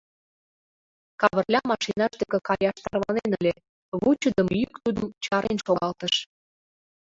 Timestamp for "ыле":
3.39-3.53